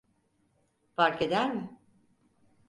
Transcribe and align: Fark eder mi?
Fark 0.95 1.21
eder 1.21 1.53
mi? 1.55 1.79